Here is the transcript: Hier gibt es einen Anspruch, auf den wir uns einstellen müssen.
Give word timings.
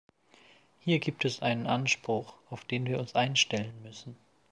Hier 0.79 0.97
gibt 0.97 1.25
es 1.25 1.43
einen 1.43 1.67
Anspruch, 1.67 2.33
auf 2.49 2.65
den 2.65 2.87
wir 2.87 2.97
uns 2.99 3.13
einstellen 3.13 3.79
müssen. 3.83 4.15